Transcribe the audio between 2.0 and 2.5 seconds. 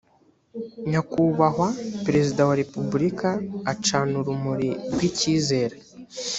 perezida